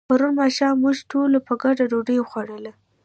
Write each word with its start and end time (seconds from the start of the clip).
پرون 0.09 0.31
ماښام 0.39 0.75
موږ 0.83 0.97
ټولو 1.11 1.37
په 1.47 1.53
ګډه 1.63 1.83
ډوډۍ 1.91 2.17
وخوړله. 2.19 2.71